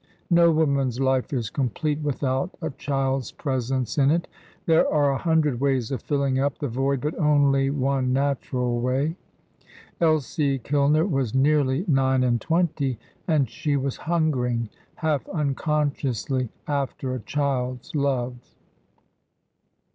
[0.31, 4.27] No woman's life is complete without a child's presence in it.
[4.65, 9.15] There are a hundred ways of filling up the void, but only one natural way.
[9.99, 17.19] Elsie Kilner was nearly nine and twenty, and she was hungering, half unconsciously, after a
[17.19, 18.33] child's love.